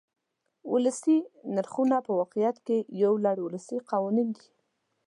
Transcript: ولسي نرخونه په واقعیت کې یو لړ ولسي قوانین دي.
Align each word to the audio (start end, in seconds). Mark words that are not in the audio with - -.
ولسي 0.71 1.17
نرخونه 1.55 1.95
په 2.05 2.11
واقعیت 2.19 2.57
کې 2.65 2.77
یو 3.03 3.13
لړ 3.25 3.37
ولسي 3.41 3.77
قوانین 3.91 4.27
دي. 4.37 4.47